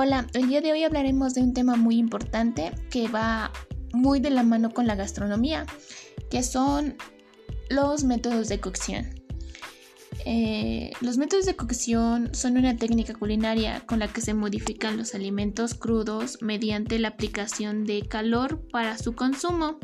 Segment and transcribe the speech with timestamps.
[0.00, 3.50] Hola, el día de hoy hablaremos de un tema muy importante que va
[3.92, 5.66] muy de la mano con la gastronomía,
[6.30, 6.94] que son
[7.68, 9.08] los métodos de cocción.
[10.24, 15.16] Eh, los métodos de cocción son una técnica culinaria con la que se modifican los
[15.16, 19.80] alimentos crudos mediante la aplicación de calor para su consumo.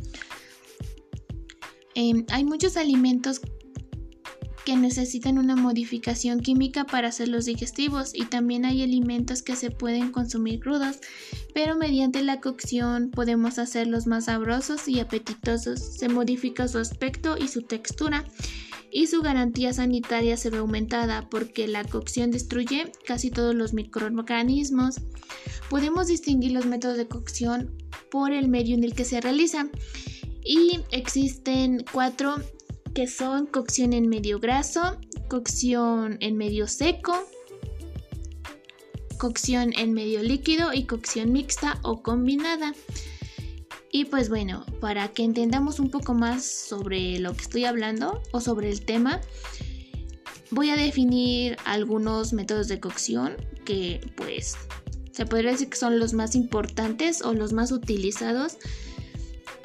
[1.97, 3.41] Em, hay muchos alimentos
[4.65, 10.11] que necesitan una modificación química para hacerlos digestivos y también hay alimentos que se pueden
[10.11, 10.99] consumir crudos,
[11.53, 15.81] pero mediante la cocción podemos hacerlos más sabrosos y apetitosos.
[15.81, 18.25] Se modifica su aspecto y su textura
[18.91, 25.01] y su garantía sanitaria se ve aumentada porque la cocción destruye casi todos los microorganismos.
[25.69, 27.77] Podemos distinguir los métodos de cocción
[28.11, 29.71] por el medio en el que se realizan
[30.45, 32.37] y existen cuatro
[32.95, 34.99] que son cocción en medio graso,
[35.29, 37.27] cocción en medio seco,
[39.19, 42.73] cocción en medio líquido y cocción mixta o combinada.
[43.91, 48.41] Y pues bueno, para que entendamos un poco más sobre lo que estoy hablando o
[48.41, 49.21] sobre el tema,
[50.51, 54.57] voy a definir algunos métodos de cocción que pues
[55.11, 58.57] se podría decir que son los más importantes o los más utilizados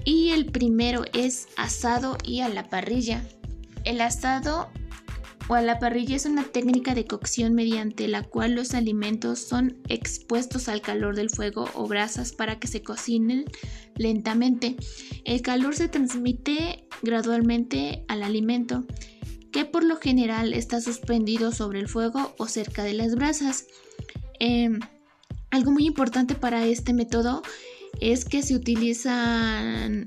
[0.06, 3.24] y el primero es asado y a la parrilla.
[3.84, 4.70] El asado
[5.50, 9.78] o a la parrilla es una técnica de cocción mediante la cual los alimentos son
[9.88, 13.46] expuestos al calor del fuego o brasas para que se cocinen
[13.96, 14.76] lentamente.
[15.26, 18.86] El calor se transmite gradualmente al alimento,
[19.52, 23.66] que por lo general está suspendido sobre el fuego o cerca de las brasas.
[24.40, 24.80] Em,
[25.50, 27.42] algo muy importante para este método
[28.00, 30.06] es que se utilizan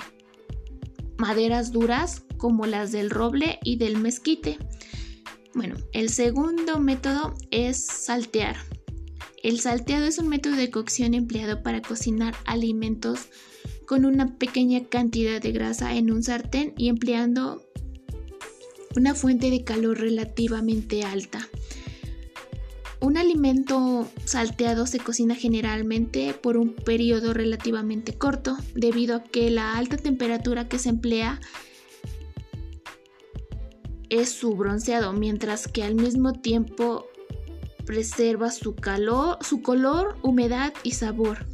[1.19, 4.59] maderas duras como las del roble y del mezquite.
[5.55, 8.57] Bueno, el segundo método es saltear.
[9.43, 13.29] El salteado es un método de cocción empleado para cocinar alimentos
[13.87, 17.63] con una pequeña cantidad de grasa en un sartén y empleando
[18.97, 21.49] una fuente de calor relativamente alta.
[23.03, 29.77] Un alimento salteado se cocina generalmente por un periodo relativamente corto, debido a que la
[29.77, 31.41] alta temperatura que se emplea
[34.09, 37.09] es su bronceado, mientras que al mismo tiempo
[37.85, 41.45] preserva su calor, su color, humedad y sabor.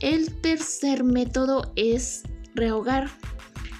[0.00, 2.22] El tercer método es
[2.54, 3.10] rehogar.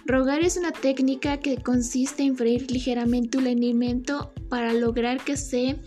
[0.04, 5.78] Rehogar es una técnica que consiste en freír ligeramente un alimento para lograr que se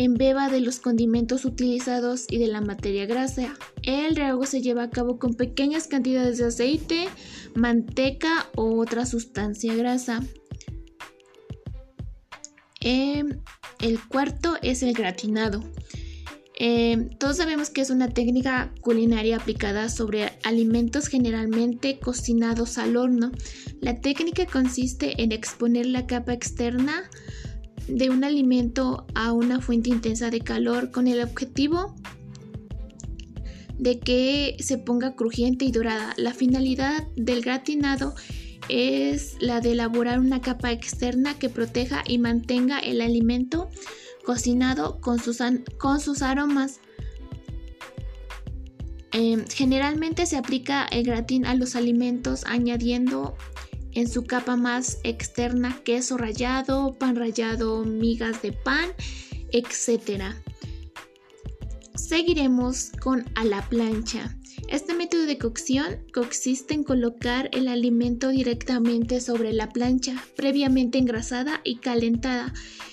[0.00, 3.54] en beba de los condimentos utilizados y de la materia grasa.
[3.82, 7.06] El rehogo se lleva a cabo con pequeñas cantidades de aceite,
[7.54, 10.22] manteca o otra sustancia grasa.
[12.80, 13.42] Em,
[13.82, 15.62] el cuarto es el gratinado.
[16.58, 23.32] Em, todos sabemos que es una técnica culinaria aplicada sobre alimentos generalmente cocinados al horno.
[23.82, 27.10] La técnica consiste en exponer la capa externa
[27.90, 31.94] de un alimento a una fuente intensa de calor con el objetivo
[33.78, 36.14] de que se ponga crujiente y dorada.
[36.16, 38.14] La finalidad del gratinado
[38.68, 43.68] es la de elaborar una capa externa que proteja y mantenga el alimento
[44.24, 45.38] cocinado con sus,
[45.78, 46.80] con sus aromas.
[49.12, 53.34] Em, generalmente se aplica el gratin a los alimentos añadiendo
[53.92, 58.90] en su capa más externa queso rallado, pan rallado, migas de pan,
[59.52, 60.34] etc.
[61.94, 64.36] Seguiremos con a la plancha.
[64.68, 71.60] Este método de cocción consiste en colocar el alimento directamente sobre la plancha, previamente engrasada
[71.64, 72.52] y calentada.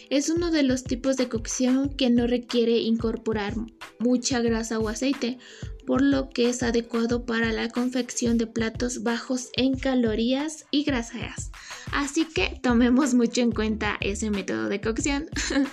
[0.10, 3.56] Es uno de los tipos de cocción que no requiere incorporar
[4.00, 5.38] mucha grasa o aceite,
[5.86, 11.52] por lo que es adecuado para la confección de platos bajos en calorías y grasas.
[11.92, 15.28] Así que tomemos mucho en cuenta ese método de cocción.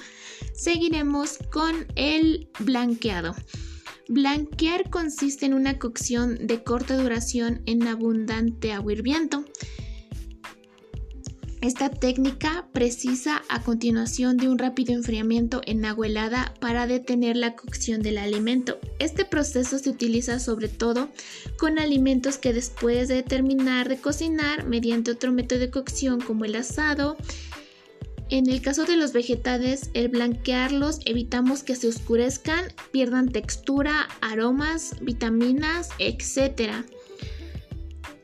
[0.54, 3.36] Seguiremos con el blanqueado.
[4.08, 9.44] Blanquear consiste en una cocción de corta duración en abundante agua hirviendo.
[11.64, 17.56] Esta técnica precisa a continuación de un rápido enfriamiento en agua helada para detener la
[17.56, 18.78] cocción del alimento.
[18.98, 21.08] Este proceso se utiliza sobre todo
[21.56, 26.54] con alimentos que después de terminar de cocinar mediante otro método de cocción como el
[26.54, 27.16] asado,
[28.28, 34.96] en el caso de los vegetales, el blanquearlos evitamos que se oscurezcan, pierdan textura, aromas,
[35.00, 36.84] vitaminas, etc.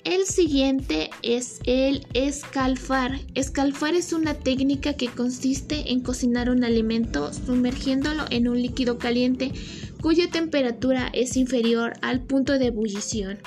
[0.05, 3.21] El siguiente es el escalfar.
[3.35, 9.53] Escalfar es una técnica que consiste en cocinar un alimento sumergiéndolo en un líquido caliente
[10.01, 13.39] cuya temperatura es inferior al punto de ebullición.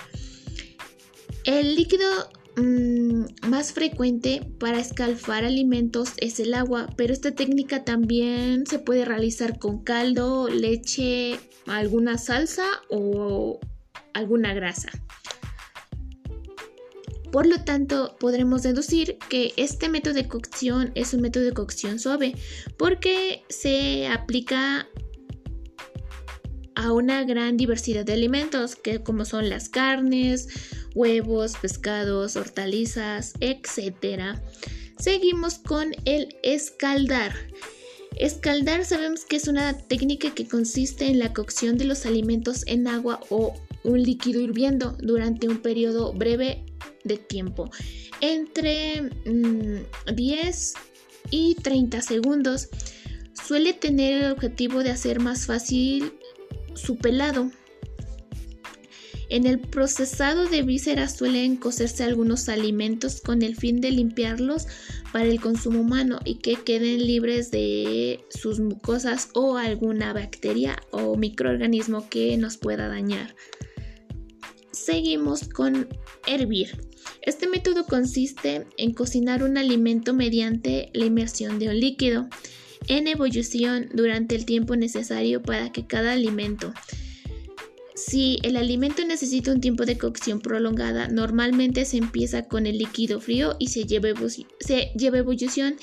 [1.43, 2.07] El líquido
[2.55, 9.05] mm, más frecuente para escalfar alimentos es el agua, pero esta técnica también se puede
[9.05, 13.59] realizar con caldo, leche, alguna salsa o
[14.13, 14.89] alguna grasa.
[17.33, 21.97] Por lo tanto, podremos deducir que este método de cocción es un método de cocción
[21.97, 22.35] suave
[22.77, 24.87] porque se aplica
[26.75, 30.47] a una gran diversidad de alimentos, que como son las carnes,
[30.93, 34.37] huevos, pescados, hortalizas, etc.
[34.99, 37.33] Seguimos con el escaldar.
[38.15, 42.87] Escaldar sabemos que es una técnica que consiste en la cocción de los alimentos en
[42.87, 46.65] agua o un líquido hirviendo durante un periodo breve
[47.03, 47.69] de tiempo,
[48.21, 49.09] entre
[50.13, 50.79] 10 mm,
[51.31, 52.69] y 30 segundos.
[53.33, 56.13] Suele tener el objetivo de hacer más fácil
[56.75, 57.51] su pelado.
[59.29, 64.67] En el procesado de vísceras suelen cocerse algunos alimentos con el fin de limpiarlos
[65.11, 71.17] para el consumo humano y que queden libres de sus mucosas o alguna bacteria o
[71.17, 73.35] microorganismo que nos pueda dañar.
[74.83, 75.87] Seguimos con
[76.27, 76.77] hervir.
[77.21, 82.27] Este método consiste en cocinar un alimento mediante la inmersión de un líquido
[82.89, 86.73] en ebullición durante el tiempo necesario para que cada alimento
[87.95, 93.21] si el alimento necesita un tiempo de cocción prolongada, normalmente se empieza con el líquido
[93.21, 94.09] frío y se lleva,
[94.59, 95.75] se lleva ebullición.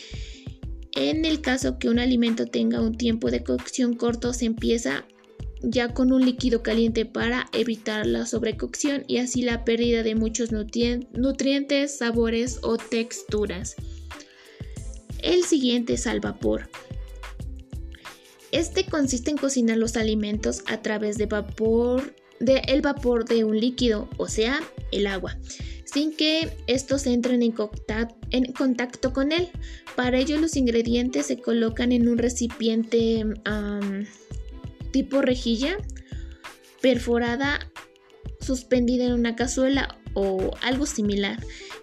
[0.92, 5.06] En el caso que un alimento tenga un tiempo de cocción corto, se empieza
[5.62, 10.50] ya con un líquido caliente para evitar la sobrecocción y así la pérdida de muchos
[10.52, 13.76] nutrientes, sabores o texturas.
[15.22, 16.70] El siguiente es al vapor.
[18.52, 23.60] Este consiste en cocinar los alimentos a través de vapor, de el vapor de un
[23.60, 24.60] líquido, o sea,
[24.90, 25.38] el agua,
[25.84, 27.54] sin que estos entren en,
[28.30, 29.48] en contacto con él.
[29.94, 33.24] Para ello los ingredientes se colocan en un recipiente
[34.90, 35.76] tipo rejilla
[36.80, 37.70] perforada
[38.40, 41.38] suspendida en una cazuela o algo similar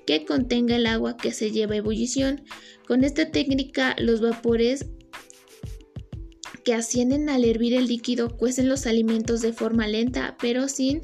[0.06, 2.44] que contenga el agua que se lleva a ebullición.
[2.88, 4.86] Con esta técnica los vapores
[6.64, 11.02] que ascienden al hervir el líquido cuecen los alimentos de forma lenta pero sin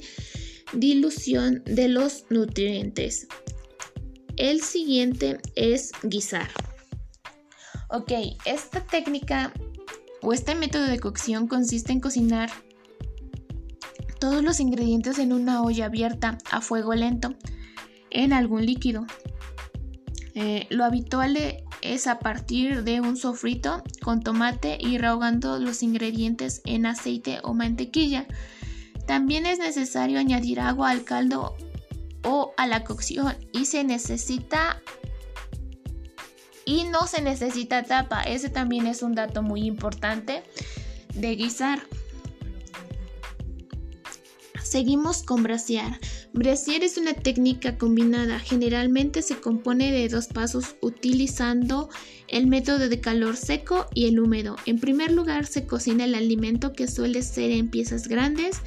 [0.74, 3.28] dilución de los nutrientes.
[4.38, 6.50] El siguiente es guisar.
[7.90, 8.12] Ok,
[8.46, 9.54] esta técnica
[10.24, 12.50] o este método de cocción consiste en cocinar
[14.20, 17.36] todos los ingredientes en una olla abierta a fuego lento
[18.10, 19.06] en algún líquido.
[20.34, 21.38] Eh, lo habitual
[21.82, 27.54] es a partir de un sofrito con tomate y rehogando los ingredientes en aceite o
[27.54, 28.26] mantequilla.
[29.06, 31.58] También es necesario añadir agua al caldo
[32.24, 34.82] o a la cocción y se necesita
[36.66, 38.22] y no se necesita tapa.
[38.24, 40.44] Ese también es un dato muy importante
[41.14, 41.82] de guisar.
[44.64, 46.00] Seguimos con brasear.
[46.34, 48.40] Brasear es una técnica combinada.
[48.40, 51.90] Generalmente se compone de dos pasos utilizando
[52.28, 54.56] el método de calor seco y el húmedo.
[54.66, 58.62] En primer lugar se cocina el alimento que suele ser en piezas grandes,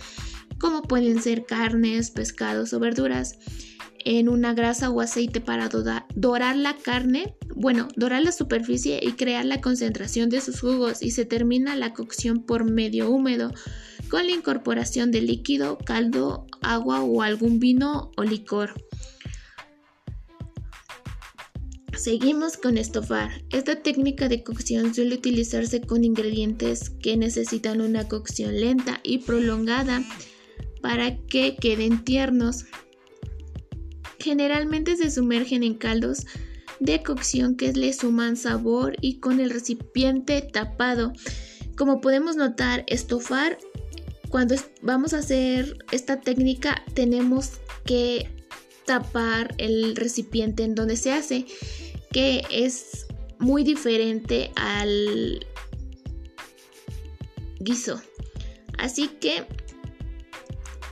[0.58, 3.38] como pueden ser carnes, pescados o verduras
[4.06, 5.68] en una grasa o aceite para
[6.14, 11.10] dorar la carne, bueno, dorar la superficie y crear la concentración de sus jugos y
[11.10, 13.52] se termina la cocción por medio húmedo
[14.08, 18.74] con la incorporación de líquido, caldo, agua o algún vino o licor.
[21.96, 23.42] Seguimos con estofar.
[23.50, 30.04] Esta técnica de cocción suele utilizarse con ingredientes que necesitan una cocción lenta y prolongada
[30.80, 32.66] para que queden tiernos.
[34.18, 36.26] Generalmente se sumergen en caldos
[36.80, 41.12] de cocción que le suman sabor y con el recipiente tapado.
[41.76, 43.58] Como podemos notar, estofar
[44.28, 47.52] cuando vamos a hacer esta técnica tenemos
[47.84, 48.28] que
[48.84, 51.46] tapar el recipiente en donde se hace,
[52.12, 53.06] que es
[53.38, 55.46] muy diferente al
[57.60, 58.00] guiso.
[58.78, 59.44] Así que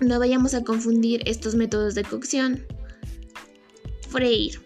[0.00, 2.66] no vayamos a confundir estos métodos de cocción.
[4.14, 4.60] Freír.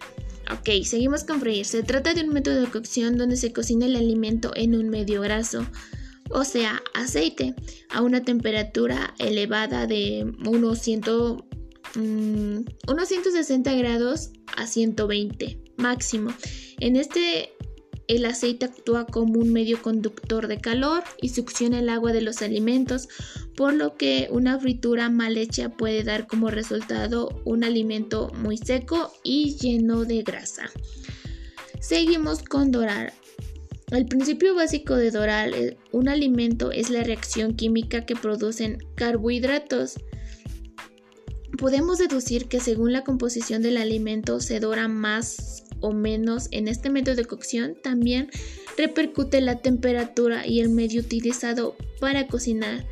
[0.52, 1.64] Ok, seguimos con freír.
[1.64, 5.20] Se trata de un método de cocción donde se cocina el alimento en un medio
[5.20, 5.66] graso
[6.30, 7.54] o sea, aceite,
[7.90, 11.46] a una temperatura elevada de unos, 160
[13.72, 16.30] mm, grados a 120 máximo.
[16.80, 17.50] En este
[18.08, 22.40] el aceite actúa como un medio conductor de calor y succiona el agua de los
[22.40, 23.08] alimentos,
[23.54, 29.12] por lo que una fritura mal hecha puede dar como resultado un alimento muy seco
[29.22, 30.70] y lleno de grasa.
[31.80, 33.12] Seguimos con dorar.
[33.90, 35.50] El principio básico de dorar
[35.92, 39.94] un alimento es la reacción química que producen carbohidratos.
[41.58, 46.90] Podemos deducir que según la composición del alimento se dora más o menos en este
[46.90, 48.30] método de cocción, también
[48.76, 52.86] repercute la temperatura y el medio utilizado para cocinar.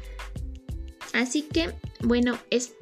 [1.12, 1.71] Así que,
[2.02, 2.73] bueno, es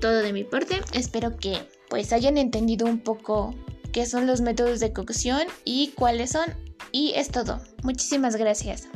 [0.00, 0.80] todo de mi parte.
[0.92, 3.54] Espero que pues hayan entendido un poco
[3.92, 6.46] qué son los métodos de cocción y cuáles son.
[6.92, 7.60] Y es todo.
[7.82, 8.88] Muchísimas gracias.